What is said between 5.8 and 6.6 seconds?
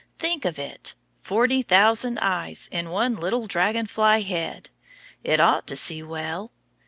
well.